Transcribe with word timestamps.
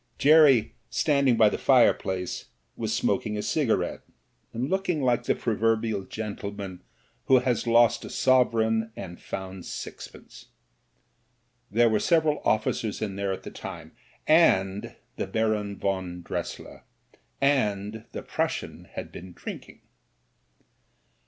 Jerry, 0.17 0.73
standing 0.89 1.37
by 1.37 1.49
the 1.49 1.59
fireplace, 1.59 2.45
was 2.75 2.91
smoking 2.91 3.37
a 3.37 3.43
cigarette, 3.43 4.01
and 4.51 4.67
looking 4.67 5.03
like 5.03 5.25
the 5.25 5.35
proverbial 5.35 6.05
gentleman 6.05 6.81
who 7.25 7.37
has 7.37 7.67
lost 7.67 8.03
a 8.03 8.09
sovereign 8.09 8.91
and 8.95 9.21
found 9.21 9.63
sixpence. 9.63 10.47
There 11.69 11.87
were 11.87 11.99
several 11.99 12.41
officers 12.43 12.99
in 12.99 13.15
there 13.15 13.31
at 13.31 13.43
the 13.43 13.51
time, 13.51 13.91
and— 14.25 14.95
^the 15.19 15.31
Baron 15.31 15.75
von 15.77 16.23
Dress 16.23 16.59
ier. 16.59 16.83
And 17.39 18.05
the 18.11 18.23
Prussian 18.23 18.85
had 18.93 19.11
been 19.11 19.33
drinking. 19.33 19.81